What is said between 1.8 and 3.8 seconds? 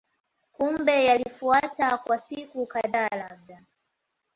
kwa siku kadhaa labda